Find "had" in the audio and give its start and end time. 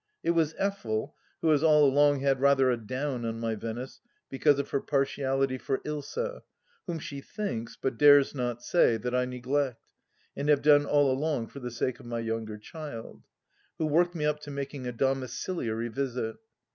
2.21-2.39